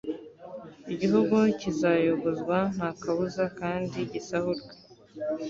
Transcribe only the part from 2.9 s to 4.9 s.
kabuza kandi gisahurwe